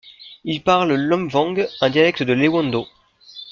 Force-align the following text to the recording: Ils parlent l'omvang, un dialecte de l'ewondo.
Ils 0.45 0.63
parlent 0.63 0.95
l'omvang, 0.95 1.57
un 1.79 1.89
dialecte 1.91 2.23
de 2.23 2.33
l'ewondo. 2.33 2.87